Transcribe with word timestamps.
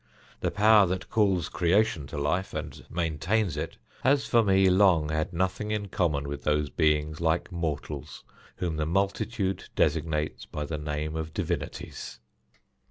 The 0.39 0.49
power 0.49 0.87
that 0.87 1.11
calls 1.11 1.47
creation 1.47 2.07
to 2.07 2.17
life, 2.17 2.55
and 2.55 2.83
maintains 2.89 3.55
it, 3.55 3.77
has 4.01 4.25
for 4.25 4.43
me 4.43 4.67
long 4.67 5.09
had 5.09 5.31
nothing 5.31 5.69
in 5.69 5.89
common 5.89 6.27
with 6.27 6.41
those 6.43 6.71
beings 6.71 7.21
like 7.21 7.51
mortals 7.51 8.23
whom 8.55 8.77
the 8.77 8.87
multitude 8.87 9.69
designates 9.75 10.47
by 10.47 10.65
the 10.65 10.79
name 10.79 11.15
of 11.15 11.35
divinities." 11.35 12.19